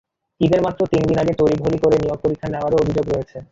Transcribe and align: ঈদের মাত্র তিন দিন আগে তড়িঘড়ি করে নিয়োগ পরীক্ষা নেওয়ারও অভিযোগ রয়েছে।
ঈদের 0.41 0.61
মাত্র 0.65 0.81
তিন 0.91 1.01
দিন 1.09 1.17
আগে 1.17 1.33
তড়িঘড়ি 1.39 1.77
করে 1.83 1.97
নিয়োগ 1.97 2.19
পরীক্ষা 2.23 2.47
নেওয়ারও 2.49 2.81
অভিযোগ 2.81 3.05
রয়েছে। 3.07 3.37